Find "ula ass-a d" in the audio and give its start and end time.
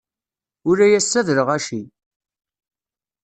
0.69-1.29